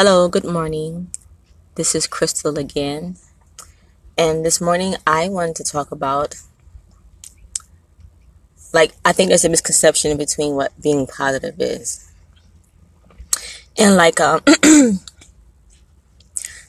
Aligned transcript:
Hello, 0.00 0.28
good 0.28 0.44
morning. 0.44 1.10
This 1.74 1.92
is 1.92 2.06
Crystal 2.06 2.56
again. 2.56 3.16
And 4.16 4.46
this 4.46 4.60
morning 4.60 4.94
I 5.04 5.28
wanted 5.28 5.56
to 5.56 5.64
talk 5.64 5.90
about 5.90 6.36
like 8.72 8.92
I 9.04 9.10
think 9.10 9.30
there's 9.30 9.44
a 9.44 9.48
misconception 9.48 10.16
between 10.16 10.54
what 10.54 10.70
being 10.80 11.08
positive 11.08 11.56
is. 11.58 12.08
And 13.76 13.96
like 13.96 14.20
um 14.20 14.40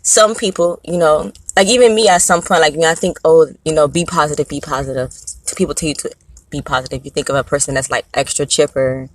some 0.02 0.34
people, 0.34 0.80
you 0.84 0.98
know, 0.98 1.32
like 1.55 1.68
even 1.68 1.93
me 1.93 2.07
at 2.07 2.23
some 2.23 2.41
point, 2.41 2.61
like 2.61 2.73
you 2.73 2.80
know, 2.80 2.89
I 2.89 2.96
think, 2.96 3.20
oh, 3.23 3.54
you 3.64 3.73
know, 3.73 3.88
be 3.88 4.05
positive, 4.05 4.50
be 4.50 4.59
positive. 4.59 5.11
To 5.46 5.54
people 5.54 5.75
tell 5.75 5.89
you 5.89 5.96
to 5.96 6.11
be 6.50 6.64
positive. 6.64 7.05
You 7.05 7.11
think 7.11 7.30
of 7.30 7.36
a 7.36 7.43
person 7.43 7.75
that's 7.75 7.91
like 7.91 8.07
extra 8.16 8.48
chipper, 8.48 9.07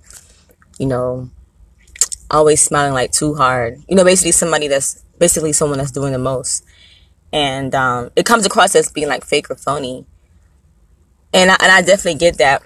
you 0.79 0.85
know, 0.85 1.31
always 2.29 2.61
smiling 2.61 2.93
like 2.93 3.11
too 3.11 3.35
hard. 3.35 3.81
You 3.87 3.95
know, 3.95 4.03
basically 4.03 4.31
somebody 4.31 4.67
that's 4.67 5.03
basically 5.17 5.53
someone 5.53 5.77
that's 5.77 5.91
doing 5.91 6.11
the 6.11 6.19
most. 6.19 6.65
And 7.31 7.73
um, 7.75 8.11
it 8.15 8.25
comes 8.25 8.45
across 8.45 8.75
as 8.75 8.91
being 8.91 9.07
like 9.07 9.25
fake 9.25 9.49
or 9.49 9.55
phony. 9.55 10.05
And 11.33 11.51
I, 11.51 11.57
and 11.61 11.71
I 11.71 11.81
definitely 11.81 12.19
get 12.19 12.37
that. 12.37 12.63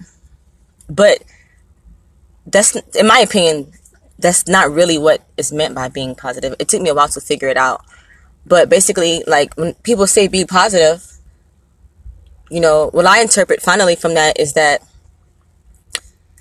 But 0.90 1.24
that's, 2.46 2.76
in 2.76 3.08
my 3.08 3.20
opinion, 3.20 3.72
that's 4.18 4.48
not 4.48 4.72
really 4.72 4.98
what 4.98 5.24
is 5.38 5.52
meant 5.52 5.76
by 5.76 5.88
being 5.88 6.14
positive. 6.14 6.56
It 6.60 6.68
took 6.68 6.82
me 6.82 6.90
a 6.90 6.96
while 6.96 7.08
to 7.08 7.22
figure 7.22 7.48
it 7.48 7.58
out. 7.58 7.84
But 8.46 8.70
basically, 8.70 9.24
like 9.28 9.54
when 9.56 9.74
people 9.76 10.08
say 10.08 10.28
be 10.28 10.46
positive, 10.46 11.06
you 12.50 12.60
know, 12.60 12.90
what 12.92 13.06
I 13.06 13.22
interpret 13.22 13.62
finally 13.62 13.96
from 13.96 14.16
that 14.16 14.40
is 14.40 14.54
that, 14.54 14.84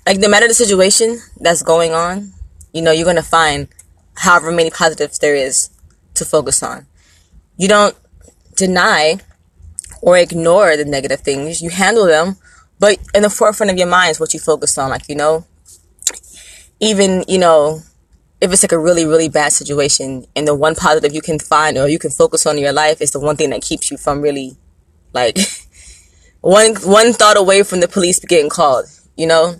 like, 0.05 0.17
no 0.17 0.27
matter 0.27 0.47
the 0.47 0.55
situation 0.55 1.19
that's 1.39 1.61
going 1.61 1.93
on, 1.93 2.33
you 2.73 2.81
know, 2.81 2.91
you're 2.91 3.05
going 3.05 3.15
to 3.15 3.21
find 3.21 3.67
however 4.15 4.51
many 4.51 4.69
positives 4.69 5.19
there 5.19 5.35
is 5.35 5.69
to 6.15 6.25
focus 6.25 6.61
on. 6.61 6.87
You 7.57 7.67
don't 7.67 7.95
deny 8.55 9.19
or 10.01 10.17
ignore 10.17 10.77
the 10.77 10.85
negative 10.85 11.21
things. 11.21 11.61
You 11.61 11.69
handle 11.69 12.05
them, 12.05 12.37
but 12.79 12.97
in 13.13 13.23
the 13.23 13.29
forefront 13.29 13.71
of 13.71 13.77
your 13.77 13.87
mind 13.87 14.11
is 14.11 14.19
what 14.19 14.33
you 14.33 14.39
focus 14.39 14.77
on. 14.77 14.89
Like, 14.89 15.09
you 15.09 15.15
know, 15.15 15.45
even, 16.79 17.23
you 17.27 17.37
know, 17.37 17.81
if 18.41 18.53
it's 18.53 18.63
like 18.63 18.71
a 18.71 18.79
really, 18.79 19.05
really 19.05 19.27
bad 19.27 19.51
situation 19.51 20.25
and 20.35 20.47
the 20.47 20.55
one 20.55 20.75
positive 20.75 21.13
you 21.13 21.21
can 21.21 21.39
find 21.39 21.77
or 21.77 21.89
you 21.89 21.99
can 21.99 22.11
focus 22.11 22.45
on 22.45 22.55
in 22.57 22.63
your 22.63 22.73
life 22.73 23.01
is 23.01 23.11
the 23.11 23.19
one 23.19 23.35
thing 23.35 23.49
that 23.49 23.61
keeps 23.61 23.91
you 23.91 23.97
from 23.97 24.21
really, 24.21 24.55
like, 25.13 25.37
one, 26.41 26.75
one 26.75 27.11
thought 27.11 27.37
away 27.37 27.63
from 27.63 27.81
the 27.81 27.87
police 27.87 28.19
getting 28.19 28.49
called, 28.49 28.85
you 29.17 29.27
know? 29.27 29.55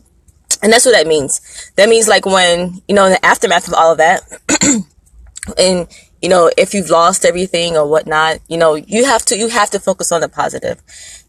And 0.61 0.73
that's 0.73 0.85
what 0.85 0.91
that 0.91 1.07
means. 1.07 1.71
That 1.75 1.89
means 1.89 2.07
like 2.07 2.25
when, 2.25 2.81
you 2.87 2.95
know, 2.95 3.05
in 3.05 3.13
the 3.13 3.25
aftermath 3.25 3.67
of 3.67 3.73
all 3.73 3.91
of 3.93 3.97
that, 3.99 4.21
and, 5.57 5.87
you 6.21 6.27
know, 6.27 6.51
if 6.57 6.73
you've 6.73 6.89
lost 6.89 7.23
everything 7.23 7.77
or 7.77 7.87
whatnot, 7.87 8.39
you 8.47 8.57
know, 8.57 8.75
you 8.75 9.05
have 9.05 9.23
to, 9.25 9.37
you 9.37 9.47
have 9.47 9.69
to 9.71 9.79
focus 9.79 10.11
on 10.11 10.21
the 10.21 10.29
positive 10.29 10.81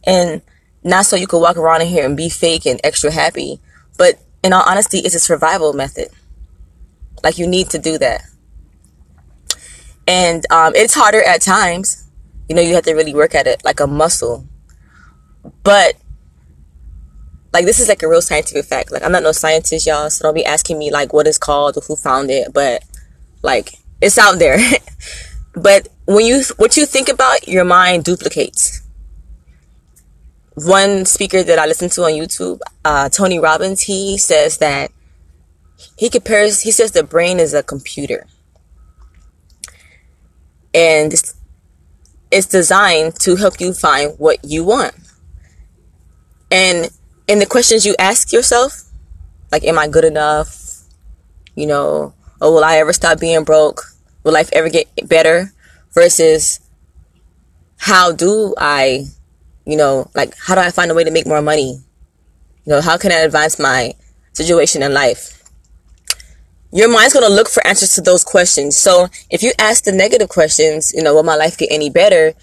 and 0.04 0.42
not 0.82 1.06
so 1.06 1.14
you 1.14 1.26
can 1.26 1.40
walk 1.40 1.56
around 1.56 1.82
in 1.82 1.88
here 1.88 2.04
and 2.04 2.16
be 2.16 2.28
fake 2.28 2.66
and 2.66 2.80
extra 2.82 3.10
happy. 3.10 3.60
But 3.98 4.18
in 4.42 4.52
all 4.52 4.64
honesty, 4.66 4.98
it's 4.98 5.14
a 5.14 5.20
survival 5.20 5.74
method. 5.74 6.08
Like 7.22 7.38
you 7.38 7.46
need 7.46 7.70
to 7.70 7.78
do 7.78 7.98
that. 7.98 8.22
And, 10.08 10.44
um, 10.50 10.74
it's 10.74 10.94
harder 10.94 11.22
at 11.22 11.42
times. 11.42 12.04
You 12.48 12.56
know, 12.56 12.62
you 12.62 12.74
have 12.74 12.84
to 12.84 12.94
really 12.94 13.14
work 13.14 13.36
at 13.36 13.46
it 13.46 13.62
like 13.64 13.78
a 13.78 13.86
muscle. 13.86 14.48
But 15.62 15.94
like 17.52 17.64
this 17.64 17.80
is 17.80 17.88
like 17.88 18.02
a 18.02 18.08
real 18.08 18.22
scientific 18.22 18.64
fact. 18.64 18.92
Like 18.92 19.02
I'm 19.02 19.12
not 19.12 19.22
no 19.22 19.32
scientist, 19.32 19.86
y'all, 19.86 20.10
so 20.10 20.24
don't 20.24 20.34
be 20.34 20.44
asking 20.44 20.78
me 20.78 20.90
like 20.90 21.12
what 21.12 21.26
it's 21.26 21.38
called 21.38 21.76
or 21.76 21.80
who 21.80 21.96
found 21.96 22.30
it, 22.30 22.52
but 22.52 22.82
like 23.42 23.74
it's 24.00 24.18
out 24.18 24.38
there. 24.38 24.58
but 25.54 25.88
when 26.06 26.26
you 26.26 26.42
what 26.56 26.76
you 26.76 26.86
think 26.86 27.08
about, 27.08 27.48
your 27.48 27.64
mind 27.64 28.04
duplicates. 28.04 28.82
One 30.54 31.06
speaker 31.06 31.42
that 31.42 31.58
I 31.58 31.66
listen 31.66 31.88
to 31.90 32.02
on 32.02 32.12
YouTube, 32.12 32.60
uh, 32.84 33.08
Tony 33.08 33.38
Robbins, 33.38 33.82
he 33.82 34.18
says 34.18 34.58
that 34.58 34.90
he 35.96 36.10
compares. 36.10 36.60
He 36.60 36.70
says 36.70 36.92
the 36.92 37.02
brain 37.02 37.40
is 37.40 37.54
a 37.54 37.62
computer, 37.62 38.26
and 40.74 41.12
it's, 41.12 41.34
it's 42.30 42.46
designed 42.46 43.14
to 43.20 43.36
help 43.36 43.60
you 43.60 43.72
find 43.72 44.14
what 44.18 44.44
you 44.44 44.64
want. 44.64 44.94
And 46.50 46.90
and 47.30 47.40
the 47.40 47.46
questions 47.46 47.86
you 47.86 47.94
ask 47.96 48.32
yourself, 48.32 48.90
like, 49.52 49.62
am 49.64 49.78
I 49.78 49.86
good 49.86 50.04
enough? 50.04 50.82
You 51.54 51.68
know, 51.68 52.12
or 52.40 52.52
will 52.52 52.64
I 52.64 52.78
ever 52.78 52.92
stop 52.92 53.20
being 53.20 53.44
broke? 53.44 53.84
Will 54.24 54.32
life 54.32 54.50
ever 54.52 54.68
get 54.68 54.88
better? 55.08 55.52
Versus, 55.92 56.58
how 57.78 58.10
do 58.10 58.54
I, 58.58 59.06
you 59.64 59.76
know, 59.76 60.10
like, 60.12 60.34
how 60.38 60.56
do 60.56 60.60
I 60.60 60.72
find 60.72 60.90
a 60.90 60.94
way 60.94 61.04
to 61.04 61.10
make 61.12 61.26
more 61.26 61.40
money? 61.40 61.80
You 62.64 62.72
know, 62.72 62.80
how 62.80 62.98
can 62.98 63.12
I 63.12 63.20
advance 63.20 63.60
my 63.60 63.94
situation 64.32 64.82
in 64.82 64.92
life? 64.92 65.36
Your 66.72 66.88
mind's 66.88 67.14
going 67.14 67.26
to 67.26 67.32
look 67.32 67.48
for 67.48 67.64
answers 67.64 67.94
to 67.94 68.00
those 68.00 68.24
questions. 68.24 68.76
So 68.76 69.08
if 69.30 69.42
you 69.42 69.52
ask 69.58 69.84
the 69.84 69.92
negative 69.92 70.28
questions, 70.28 70.92
you 70.92 71.02
know, 71.02 71.14
will 71.14 71.22
my 71.22 71.36
life 71.36 71.56
get 71.56 71.70
any 71.70 71.90
better? 71.90 72.34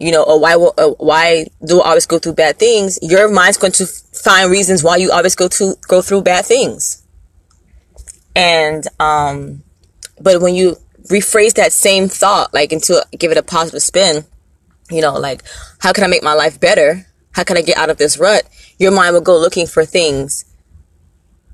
You 0.00 0.10
know, 0.10 0.22
or 0.22 0.40
why 0.40 0.54
uh, 0.54 0.94
why 0.98 1.46
do 1.64 1.82
I 1.82 1.90
always 1.90 2.06
go 2.06 2.18
through 2.18 2.32
bad 2.32 2.58
things? 2.58 2.98
Your 3.02 3.30
mind's 3.30 3.58
going 3.58 3.74
to 3.74 3.86
find 3.86 4.50
reasons 4.50 4.82
why 4.82 4.96
you 4.96 5.12
always 5.12 5.34
go 5.34 5.46
to 5.46 5.74
go 5.88 6.00
through 6.00 6.22
bad 6.22 6.46
things. 6.46 7.02
And 8.34 8.82
um, 8.98 9.62
but 10.18 10.40
when 10.40 10.54
you 10.54 10.76
rephrase 11.10 11.54
that 11.54 11.72
same 11.72 12.08
thought, 12.08 12.54
like 12.54 12.72
into 12.72 13.04
give 13.18 13.30
it 13.30 13.36
a 13.36 13.42
positive 13.42 13.82
spin, 13.82 14.24
you 14.90 15.02
know, 15.02 15.12
like 15.18 15.42
how 15.80 15.92
can 15.92 16.02
I 16.02 16.06
make 16.06 16.22
my 16.22 16.34
life 16.34 16.58
better? 16.58 17.06
How 17.32 17.44
can 17.44 17.58
I 17.58 17.62
get 17.62 17.76
out 17.76 17.90
of 17.90 17.98
this 17.98 18.16
rut? 18.16 18.44
Your 18.78 18.92
mind 18.92 19.12
will 19.12 19.20
go 19.20 19.38
looking 19.38 19.66
for 19.66 19.84
things 19.84 20.46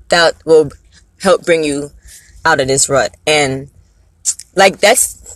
that 0.07 0.35
will 0.45 0.71
help 1.21 1.45
bring 1.45 1.65
you 1.65 1.91
out 2.45 2.61
of 2.61 2.69
this 2.69 2.87
rut. 2.87 3.13
And 3.27 3.69
like 4.55 4.79
that's 4.79 5.26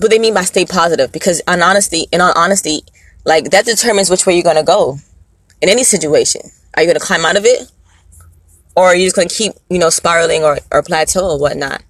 what 0.00 0.10
they 0.10 0.18
mean 0.18 0.34
by 0.34 0.42
stay 0.42 0.64
positive 0.64 1.12
because 1.12 1.40
in 1.46 1.62
honesty 1.62 2.06
in 2.12 2.20
all 2.20 2.32
honesty 2.36 2.80
like 3.24 3.50
that 3.50 3.64
determines 3.64 4.08
which 4.10 4.26
way 4.26 4.34
you're 4.34 4.42
gonna 4.42 4.62
go 4.62 4.98
in 5.60 5.68
any 5.68 5.84
situation. 5.84 6.42
Are 6.74 6.82
you 6.82 6.88
gonna 6.88 7.00
climb 7.00 7.24
out 7.24 7.36
of 7.36 7.44
it? 7.44 7.70
Or 8.76 8.86
are 8.86 8.96
you 8.96 9.04
just 9.04 9.16
gonna 9.16 9.28
keep 9.28 9.52
you 9.68 9.78
know 9.78 9.90
spiraling 9.90 10.42
or, 10.42 10.58
or 10.70 10.82
plateau 10.82 11.32
or 11.32 11.38
whatnot? 11.38 11.82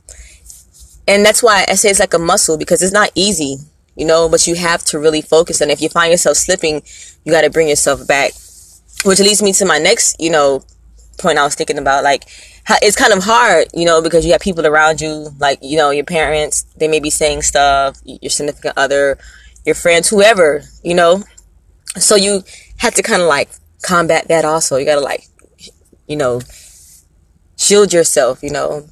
And 1.06 1.24
that's 1.24 1.42
why 1.42 1.64
i 1.68 1.74
say 1.74 1.90
it's 1.90 2.00
like 2.00 2.14
a 2.14 2.18
muscle 2.18 2.56
because 2.56 2.82
it's 2.82 2.92
not 2.92 3.10
easy 3.14 3.56
you 3.96 4.06
know 4.06 4.28
but 4.28 4.46
you 4.46 4.54
have 4.54 4.82
to 4.84 4.98
really 4.98 5.22
focus. 5.22 5.60
And 5.60 5.70
if 5.70 5.80
you 5.80 5.88
find 5.88 6.10
yourself 6.10 6.36
slipping 6.36 6.82
you 7.24 7.32
got 7.32 7.42
to 7.42 7.50
bring 7.50 7.68
yourself 7.68 8.06
back. 8.06 8.32
Which 9.04 9.18
leads 9.20 9.42
me 9.42 9.52
to 9.54 9.64
my 9.64 9.78
next 9.78 10.16
you 10.18 10.30
know 10.30 10.64
point 11.20 11.38
i 11.38 11.44
was 11.44 11.54
thinking 11.54 11.78
about 11.78 12.02
like 12.02 12.24
it's 12.82 12.96
kind 12.96 13.12
of 13.12 13.24
hard, 13.24 13.68
you 13.74 13.84
know, 13.84 14.02
because 14.02 14.24
you 14.24 14.32
have 14.32 14.40
people 14.40 14.66
around 14.66 15.00
you, 15.00 15.30
like, 15.38 15.58
you 15.62 15.76
know, 15.76 15.90
your 15.90 16.04
parents, 16.04 16.62
they 16.76 16.88
may 16.88 17.00
be 17.00 17.10
saying 17.10 17.42
stuff, 17.42 17.98
your 18.04 18.30
significant 18.30 18.74
other, 18.76 19.18
your 19.64 19.74
friends, 19.74 20.08
whoever, 20.08 20.62
you 20.82 20.94
know. 20.94 21.22
So 21.96 22.16
you 22.16 22.42
have 22.78 22.94
to 22.94 23.02
kind 23.02 23.22
of 23.22 23.28
like 23.28 23.48
combat 23.82 24.28
that 24.28 24.44
also. 24.44 24.76
You 24.76 24.84
gotta 24.84 25.00
like, 25.00 25.24
you 26.06 26.16
know, 26.16 26.40
shield 27.56 27.92
yourself, 27.92 28.42
you 28.42 28.50
know, 28.50 28.86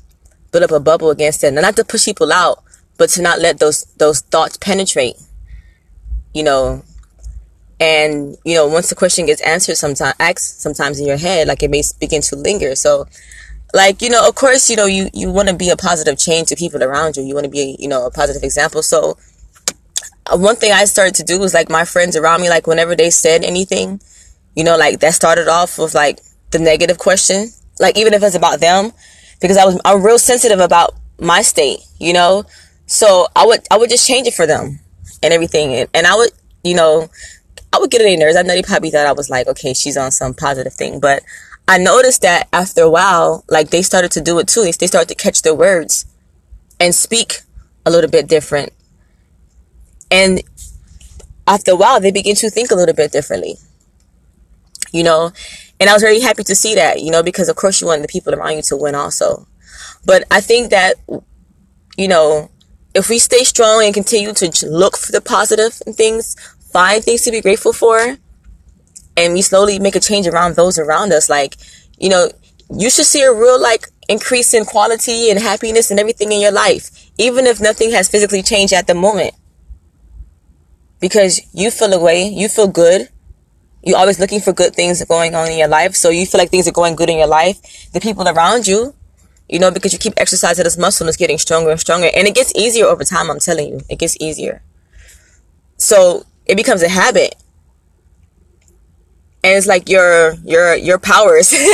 build 0.50 0.64
up 0.64 0.72
a 0.72 0.80
bubble 0.80 1.10
against 1.10 1.44
it. 1.44 1.48
And 1.48 1.56
not 1.56 1.76
to 1.76 1.84
push 1.84 2.04
people 2.04 2.32
out, 2.32 2.62
but 2.96 3.10
to 3.10 3.22
not 3.22 3.38
let 3.38 3.58
those, 3.60 3.84
those 3.98 4.20
thoughts 4.20 4.56
penetrate, 4.56 5.16
you 6.34 6.42
know. 6.42 6.82
And, 7.80 8.36
you 8.44 8.54
know, 8.54 8.66
once 8.66 8.88
the 8.88 8.96
question 8.96 9.26
gets 9.26 9.40
answered 9.42 9.76
sometimes, 9.76 10.14
asked 10.18 10.60
sometimes 10.60 10.98
in 10.98 11.06
your 11.06 11.16
head, 11.16 11.46
like 11.46 11.62
it 11.62 11.70
may 11.70 11.82
begin 12.00 12.22
to 12.22 12.36
linger. 12.36 12.74
So 12.74 13.06
like 13.74 14.00
you 14.00 14.08
know 14.08 14.26
of 14.26 14.34
course 14.34 14.70
you 14.70 14.76
know 14.76 14.86
you 14.86 15.10
you 15.12 15.30
want 15.30 15.46
to 15.46 15.54
be 15.54 15.68
a 15.68 15.76
positive 15.76 16.18
change 16.18 16.48
to 16.48 16.56
people 16.56 16.82
around 16.82 17.18
you. 17.18 17.22
You 17.22 17.34
want 17.34 17.44
to 17.44 17.50
be 17.50 17.76
you 17.78 17.86
know 17.86 18.06
a 18.06 18.10
positive 18.10 18.42
example. 18.42 18.82
So 18.82 19.18
uh, 20.28 20.36
one 20.36 20.56
thing 20.56 20.72
i 20.72 20.84
started 20.84 21.14
to 21.14 21.24
do 21.24 21.38
was 21.38 21.54
like 21.54 21.70
my 21.70 21.84
friends 21.84 22.16
around 22.16 22.42
me 22.42 22.50
like 22.50 22.66
whenever 22.66 22.94
they 22.94 23.10
said 23.10 23.44
anything 23.44 24.00
you 24.54 24.62
know 24.62 24.76
like 24.76 25.00
that 25.00 25.14
started 25.14 25.48
off 25.48 25.78
with 25.78 25.94
like 25.94 26.18
the 26.50 26.58
negative 26.58 26.98
question 26.98 27.48
like 27.80 27.96
even 27.96 28.12
if 28.12 28.22
it's 28.22 28.34
about 28.34 28.60
them 28.60 28.92
because 29.40 29.56
i 29.56 29.64
was 29.64 29.80
i'm 29.84 30.02
real 30.02 30.18
sensitive 30.18 30.60
about 30.60 30.94
my 31.18 31.40
state 31.42 31.78
you 31.98 32.12
know? 32.12 32.44
So 32.86 33.26
i 33.34 33.46
would 33.46 33.60
i 33.70 33.78
would 33.78 33.90
just 33.90 34.06
change 34.06 34.26
it 34.26 34.34
for 34.34 34.46
them 34.46 34.80
and 35.22 35.32
everything. 35.32 35.74
And, 35.74 35.88
and 35.94 36.06
i 36.06 36.14
would 36.14 36.30
you 36.62 36.74
know 36.74 37.08
i 37.72 37.78
would 37.78 37.90
get 37.90 37.98
their 37.98 38.16
nerves 38.16 38.36
i 38.36 38.42
know 38.42 38.54
they 38.54 38.62
probably 38.62 38.90
thought 38.90 39.06
i 39.06 39.12
was 39.12 39.30
like 39.30 39.46
okay 39.46 39.74
she's 39.74 39.96
on 39.96 40.10
some 40.10 40.34
positive 40.34 40.72
thing 40.72 41.00
but 41.00 41.22
I 41.70 41.76
noticed 41.76 42.22
that 42.22 42.48
after 42.50 42.80
a 42.80 42.88
while, 42.88 43.44
like 43.50 43.68
they 43.68 43.82
started 43.82 44.10
to 44.12 44.22
do 44.22 44.38
it 44.38 44.48
too. 44.48 44.62
They 44.62 44.86
started 44.86 45.08
to 45.08 45.14
catch 45.14 45.42
their 45.42 45.54
words 45.54 46.06
and 46.80 46.94
speak 46.94 47.42
a 47.84 47.90
little 47.90 48.10
bit 48.10 48.26
different. 48.26 48.72
And 50.10 50.42
after 51.46 51.72
a 51.72 51.76
while, 51.76 52.00
they 52.00 52.10
begin 52.10 52.36
to 52.36 52.48
think 52.48 52.70
a 52.70 52.74
little 52.74 52.94
bit 52.94 53.12
differently. 53.12 53.56
You 54.92 55.02
know, 55.02 55.30
and 55.78 55.90
I 55.90 55.92
was 55.92 56.02
very 56.02 56.20
happy 56.20 56.42
to 56.44 56.54
see 56.54 56.74
that, 56.74 57.02
you 57.02 57.10
know, 57.10 57.22
because 57.22 57.50
of 57.50 57.56
course 57.56 57.82
you 57.82 57.86
want 57.86 58.00
the 58.00 58.08
people 58.08 58.34
around 58.34 58.56
you 58.56 58.62
to 58.62 58.76
win 58.76 58.94
also. 58.94 59.46
But 60.06 60.24
I 60.30 60.40
think 60.40 60.70
that 60.70 60.94
you 61.98 62.08
know, 62.08 62.50
if 62.94 63.10
we 63.10 63.18
stay 63.18 63.44
strong 63.44 63.84
and 63.84 63.92
continue 63.92 64.32
to 64.32 64.66
look 64.68 64.96
for 64.96 65.12
the 65.12 65.20
positive 65.20 65.82
in 65.86 65.92
things, 65.92 66.34
find 66.72 67.02
things 67.02 67.22
to 67.22 67.30
be 67.30 67.40
grateful 67.40 67.72
for, 67.72 68.18
and 69.16 69.34
we 69.34 69.42
slowly 69.42 69.78
make 69.78 69.96
a 69.96 70.00
change 70.00 70.26
around 70.26 70.56
those 70.56 70.78
around 70.78 71.12
us, 71.12 71.28
like, 71.28 71.56
you 71.98 72.08
know, 72.08 72.30
you 72.70 72.90
should 72.90 73.06
see 73.06 73.22
a 73.22 73.32
real 73.32 73.60
like 73.60 73.88
increase 74.08 74.54
in 74.54 74.64
quality 74.64 75.30
and 75.30 75.38
happiness 75.38 75.90
and 75.90 75.98
everything 76.00 76.32
in 76.32 76.40
your 76.40 76.52
life, 76.52 77.10
even 77.18 77.46
if 77.46 77.60
nothing 77.60 77.90
has 77.90 78.08
physically 78.08 78.42
changed 78.42 78.72
at 78.72 78.86
the 78.86 78.94
moment. 78.94 79.34
Because 81.00 81.40
you 81.52 81.70
feel 81.70 81.92
away, 81.92 82.28
you 82.28 82.48
feel 82.48 82.68
good. 82.68 83.08
You're 83.82 83.98
always 83.98 84.18
looking 84.18 84.40
for 84.40 84.52
good 84.52 84.74
things 84.74 85.04
going 85.04 85.34
on 85.34 85.48
in 85.48 85.58
your 85.58 85.68
life. 85.68 85.94
So 85.94 86.10
you 86.10 86.26
feel 86.26 86.40
like 86.40 86.50
things 86.50 86.66
are 86.66 86.72
going 86.72 86.96
good 86.96 87.08
in 87.08 87.18
your 87.18 87.28
life. 87.28 87.90
The 87.92 88.00
people 88.00 88.26
around 88.28 88.66
you, 88.66 88.94
you 89.48 89.58
know, 89.58 89.70
because 89.70 89.92
you 89.92 89.98
keep 89.98 90.14
exercising 90.16 90.64
this 90.64 90.76
muscle 90.76 91.04
and 91.04 91.08
it's 91.08 91.16
getting 91.16 91.38
stronger 91.38 91.70
and 91.70 91.80
stronger. 91.80 92.10
And 92.14 92.26
it 92.26 92.34
gets 92.34 92.52
easier 92.56 92.86
over 92.86 93.04
time, 93.04 93.30
I'm 93.30 93.38
telling 93.38 93.68
you. 93.68 93.80
It 93.88 94.00
gets 94.00 94.16
easier. 94.20 94.62
So 95.76 96.26
it 96.48 96.56
becomes 96.56 96.82
a 96.82 96.88
habit. 96.88 97.34
And 99.44 99.56
it's 99.56 99.66
like 99.66 99.88
your 99.88 100.34
your 100.44 100.74
your 100.74 100.98
powers. 100.98 101.54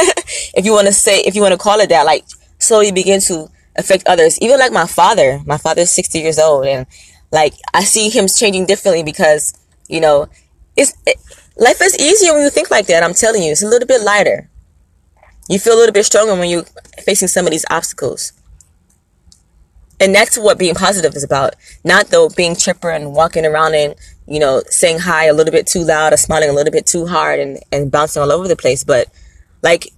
If 0.56 0.64
you 0.64 0.72
want 0.72 0.86
to 0.86 0.92
say 0.92 1.20
if 1.20 1.34
you 1.34 1.42
want 1.42 1.52
to 1.52 1.58
call 1.58 1.80
it 1.80 1.88
that 1.88 2.06
like 2.06 2.24
slowly 2.58 2.92
begin 2.92 3.20
to 3.22 3.48
affect 3.76 4.06
others. 4.06 4.38
Even 4.40 4.58
like 4.58 4.72
my 4.72 4.86
father. 4.86 5.40
My 5.46 5.58
father's 5.58 5.90
60 5.90 6.18
years 6.18 6.38
old 6.38 6.66
and 6.66 6.86
like 7.32 7.54
i 7.72 7.82
see 7.82 8.10
him 8.10 8.28
changing 8.28 8.64
differently 8.64 9.02
because 9.02 9.54
you 9.88 10.00
know 10.00 10.28
it's 10.76 10.94
it, 11.04 11.16
life 11.56 11.82
is 11.82 11.98
easier 11.98 12.32
when 12.32 12.44
you 12.44 12.50
think 12.50 12.70
like 12.70 12.86
that 12.86 13.02
i'm 13.02 13.14
telling 13.14 13.42
you. 13.42 13.52
It's 13.52 13.62
a 13.62 13.68
little 13.68 13.88
bit 13.88 14.02
lighter. 14.02 14.48
You 15.48 15.58
feel 15.58 15.74
a 15.74 15.80
little 15.80 15.92
bit 15.92 16.06
stronger 16.06 16.34
when 16.34 16.48
you're 16.48 16.64
facing 17.04 17.28
some 17.28 17.46
of 17.46 17.50
these 17.50 17.66
obstacles. 17.70 18.32
And 20.00 20.14
that's 20.14 20.36
what 20.36 20.58
being 20.58 20.74
positive 20.74 21.14
is 21.14 21.22
about. 21.22 21.54
Not 21.84 22.08
though 22.08 22.28
being 22.28 22.56
chipper 22.56 22.90
and 22.90 23.14
walking 23.14 23.46
around 23.46 23.74
and 23.74 23.94
you 24.26 24.38
know, 24.38 24.62
saying 24.68 25.00
hi 25.00 25.26
a 25.26 25.34
little 25.34 25.52
bit 25.52 25.66
too 25.66 25.80
loud 25.80 26.12
or 26.12 26.16
smiling 26.16 26.48
a 26.48 26.52
little 26.52 26.72
bit 26.72 26.86
too 26.86 27.06
hard 27.06 27.40
and, 27.40 27.58
and 27.70 27.90
bouncing 27.90 28.22
all 28.22 28.32
over 28.32 28.48
the 28.48 28.56
place. 28.56 28.84
But 28.84 29.08
like, 29.62 29.88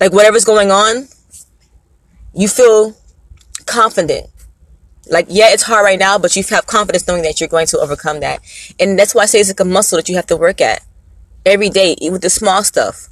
like 0.00 0.12
whatever's 0.12 0.44
going 0.44 0.70
on, 0.70 1.08
you 2.34 2.48
feel 2.48 2.96
confident. 3.66 4.28
Like, 5.10 5.26
yeah, 5.28 5.52
it's 5.52 5.64
hard 5.64 5.84
right 5.84 5.98
now, 5.98 6.18
but 6.18 6.36
you 6.36 6.44
have 6.50 6.66
confidence 6.66 7.06
knowing 7.08 7.22
that 7.22 7.40
you're 7.40 7.48
going 7.48 7.66
to 7.68 7.78
overcome 7.78 8.20
that. 8.20 8.40
And 8.78 8.98
that's 8.98 9.14
why 9.14 9.22
I 9.22 9.26
say 9.26 9.40
it's 9.40 9.50
like 9.50 9.60
a 9.60 9.64
muscle 9.64 9.96
that 9.96 10.08
you 10.08 10.16
have 10.16 10.26
to 10.26 10.36
work 10.36 10.60
at 10.60 10.82
every 11.44 11.70
day 11.70 11.96
with 12.00 12.22
the 12.22 12.30
small 12.30 12.62
stuff. 12.62 13.08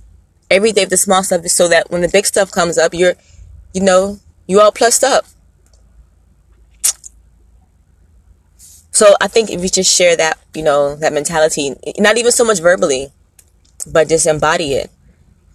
Every 0.50 0.72
day 0.72 0.82
with 0.82 0.90
the 0.90 0.96
small 0.96 1.22
stuff 1.22 1.44
is 1.44 1.54
so 1.54 1.68
that 1.68 1.90
when 1.90 2.00
the 2.00 2.08
big 2.08 2.26
stuff 2.26 2.50
comes 2.50 2.78
up, 2.78 2.94
you're, 2.94 3.14
you 3.74 3.82
know, 3.82 4.18
you 4.46 4.60
all 4.60 4.72
plussed 4.72 5.04
up. 5.04 5.26
So 9.00 9.14
I 9.18 9.28
think 9.28 9.48
if 9.48 9.62
you 9.62 9.70
just 9.70 9.96
share 9.96 10.14
that, 10.18 10.38
you 10.52 10.62
know, 10.62 10.94
that 10.96 11.14
mentality, 11.14 11.74
not 11.96 12.18
even 12.18 12.30
so 12.30 12.44
much 12.44 12.60
verbally, 12.60 13.08
but 13.90 14.10
just 14.10 14.26
embody 14.26 14.74
it. 14.74 14.90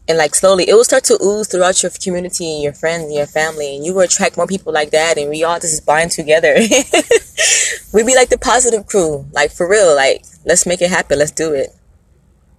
And 0.07 0.18
like 0.18 0.33
slowly, 0.33 0.68
it 0.68 0.74
will 0.74 0.83
start 0.83 1.03
to 1.03 1.24
ooze 1.24 1.47
throughout 1.47 1.83
your 1.83 1.92
community 1.92 2.51
and 2.51 2.63
your 2.63 2.74
friends 2.74 3.03
and 3.03 3.13
your 3.13 3.27
family, 3.27 3.75
and 3.75 3.86
you 3.86 3.94
will 3.94 4.01
attract 4.01 4.36
more 4.36 4.47
people 4.47 4.74
like 4.74 4.89
that, 4.97 5.19
and 5.19 5.30
we 5.30 5.44
all 5.44 5.59
just 5.59 5.86
bind 5.86 6.09
together. 6.09 6.56
we 7.94 8.03
be 8.03 8.15
like 8.15 8.30
the 8.30 8.39
positive 8.42 8.88
crew, 8.88 9.27
like 9.31 9.51
for 9.51 9.69
real, 9.69 9.94
like 9.95 10.25
let's 10.44 10.65
make 10.65 10.81
it 10.81 10.89
happen, 10.89 11.19
let's 11.19 11.30
do 11.30 11.53
it. 11.53 11.69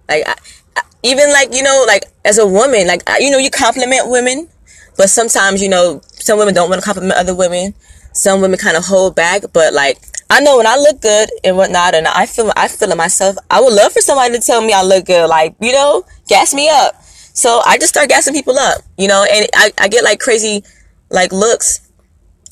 Like 0.07 0.23
I, 0.25 0.35
I, 0.77 0.83
even 1.03 1.29
like 1.33 1.53
you 1.53 1.63
know, 1.63 1.83
like 1.85 2.05
as 2.23 2.37
a 2.37 2.47
woman, 2.47 2.87
like 2.87 3.03
you 3.19 3.29
know, 3.29 3.39
you 3.39 3.49
compliment 3.49 4.09
women, 4.09 4.47
but 4.95 5.09
sometimes 5.09 5.61
you 5.61 5.67
know, 5.67 5.99
some 6.13 6.39
women 6.39 6.53
don't 6.53 6.69
want 6.69 6.81
to 6.81 6.85
compliment 6.85 7.19
other 7.19 7.35
women. 7.35 7.73
Some 8.13 8.39
women 8.41 8.57
kind 8.57 8.77
of 8.77 8.85
hold 8.85 9.15
back, 9.15 9.43
but 9.53 9.73
like 9.73 9.99
I 10.29 10.41
know 10.41 10.57
when 10.57 10.67
I 10.67 10.75
look 10.75 11.01
good 11.01 11.29
and 11.43 11.55
whatnot, 11.55 11.95
and 11.95 12.07
I 12.07 12.25
feel 12.25 12.51
I 12.55 12.67
feel 12.67 12.91
it 12.91 12.97
myself. 12.97 13.37
I 13.49 13.61
would 13.61 13.73
love 13.73 13.93
for 13.93 14.01
somebody 14.01 14.37
to 14.37 14.41
tell 14.45 14.61
me 14.61 14.73
I 14.73 14.83
look 14.83 15.05
good, 15.05 15.27
like 15.27 15.55
you 15.61 15.71
know, 15.71 16.05
gas 16.27 16.53
me 16.53 16.69
up. 16.69 17.01
So 17.33 17.61
I 17.65 17.77
just 17.77 17.89
start 17.89 18.09
gassing 18.09 18.33
people 18.33 18.57
up, 18.57 18.81
you 18.97 19.07
know, 19.07 19.25
and 19.31 19.47
I, 19.55 19.71
I 19.77 19.87
get 19.87 20.03
like 20.03 20.19
crazy, 20.19 20.63
like 21.09 21.31
looks. 21.31 21.87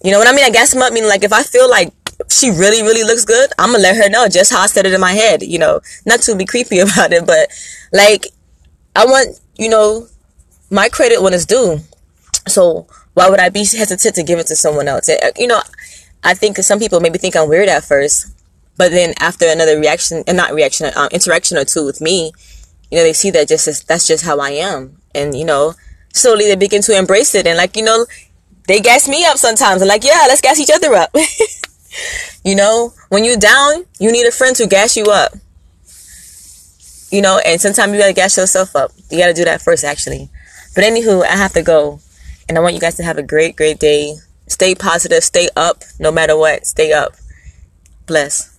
You 0.03 0.11
know 0.11 0.19
what 0.19 0.27
I 0.27 0.31
mean? 0.31 0.45
I 0.45 0.51
gas 0.51 0.71
them 0.71 0.83
up. 0.83 0.93
Meaning 0.93 1.09
like 1.09 1.23
if 1.23 1.33
I 1.33 1.43
feel 1.43 1.69
like 1.69 1.91
she 2.29 2.49
really 2.49 2.81
really 2.81 3.03
looks 3.03 3.25
good, 3.25 3.49
I'm 3.59 3.71
gonna 3.71 3.83
let 3.83 3.97
her 3.97 4.09
know 4.09 4.27
just 4.29 4.51
how 4.53 4.61
I 4.61 4.67
said 4.67 4.85
it 4.85 4.93
in 4.93 5.01
my 5.01 5.11
head. 5.11 5.43
You 5.43 5.59
know, 5.59 5.81
not 6.05 6.21
to 6.21 6.35
be 6.35 6.45
creepy 6.45 6.79
about 6.85 7.11
it, 7.11 7.25
but 7.25 7.49
like 7.91 8.27
I 8.95 9.05
want 9.05 9.39
you 9.57 9.69
know 9.69 10.07
my 10.69 10.87
credit 10.87 11.21
when 11.21 11.33
it's 11.33 11.45
due. 11.45 11.79
So 12.47 12.87
why 13.15 13.29
would 13.29 13.39
I 13.39 13.49
be 13.49 13.59
hesitant 13.59 14.15
to 14.15 14.23
give 14.23 14.39
it 14.39 14.47
to 14.47 14.55
someone 14.55 14.87
else? 14.87 15.09
You 15.37 15.47
know, 15.47 15.61
I 16.25 16.33
think 16.33 16.57
some 16.57 16.79
people 16.79 16.99
maybe 16.99 17.19
think 17.19 17.35
I'm 17.35 17.47
weird 17.47 17.69
at 17.69 17.83
first, 17.83 18.35
but 18.77 18.89
then 18.89 19.13
after 19.19 19.45
another 19.47 19.79
reaction, 19.79 20.23
and 20.25 20.35
not 20.35 20.53
reaction, 20.53 20.91
um, 20.97 21.07
interaction 21.11 21.55
or 21.55 21.65
two 21.65 21.85
with 21.85 22.01
me, 22.01 22.33
you 22.89 22.97
know, 22.97 23.03
they 23.03 23.13
see 23.13 23.29
that 23.31 23.47
just 23.47 23.67
as, 23.67 23.83
that's 23.83 24.07
just 24.07 24.25
how 24.25 24.39
I 24.39 24.49
am, 24.49 24.97
and 25.13 25.37
you 25.37 25.45
know, 25.45 25.75
slowly 26.13 26.47
they 26.47 26.55
begin 26.55 26.81
to 26.81 26.97
embrace 26.97 27.35
it, 27.35 27.45
and 27.45 27.57
like 27.57 27.77
you 27.77 27.83
know, 27.83 28.07
they 28.67 28.79
gas 28.79 29.07
me 29.07 29.23
up 29.25 29.37
sometimes, 29.37 29.81
and 29.81 29.87
like 29.87 30.03
yeah, 30.03 30.25
let's 30.27 30.41
gas 30.41 30.59
each 30.59 30.71
other 30.73 30.93
up. 30.95 31.15
you 32.43 32.55
know, 32.55 32.91
when 33.09 33.23
you're 33.23 33.37
down, 33.37 33.85
you 33.99 34.11
need 34.11 34.25
a 34.25 34.31
friend 34.31 34.55
to 34.55 34.65
gas 34.65 34.97
you 34.97 35.05
up. 35.05 35.31
You 37.11 37.21
know, 37.21 37.39
and 37.45 37.61
sometimes 37.61 37.93
you 37.93 37.99
gotta 37.99 38.13
gas 38.13 38.35
yourself 38.35 38.75
up. 38.75 38.91
You 39.11 39.19
gotta 39.19 39.33
do 39.33 39.45
that 39.45 39.61
first, 39.61 39.83
actually. 39.83 40.29
But 40.73 40.83
anywho, 40.83 41.23
I 41.23 41.37
have 41.37 41.53
to 41.53 41.61
go, 41.61 41.99
and 42.49 42.57
I 42.57 42.61
want 42.61 42.73
you 42.73 42.81
guys 42.81 42.95
to 42.95 43.03
have 43.03 43.19
a 43.19 43.23
great, 43.23 43.55
great 43.55 43.79
day. 43.79 44.15
Stay 44.47 44.75
positive, 44.75 45.23
stay 45.23 45.49
up 45.55 45.83
no 45.99 46.11
matter 46.11 46.37
what. 46.37 46.65
Stay 46.65 46.93
up. 46.93 47.15
Bless. 48.05 48.51